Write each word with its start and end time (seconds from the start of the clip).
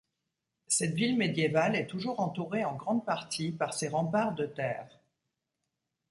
Cette 0.65 0.95
ville 0.95 1.15
médiévale 1.15 1.75
est 1.75 1.85
toujours 1.85 2.21
entourée 2.21 2.65
en 2.65 2.75
grande 2.75 3.05
partie 3.05 3.51
par 3.51 3.75
ses 3.75 3.87
remparts 3.89 4.33
de 4.33 4.47
terre. 4.47 4.99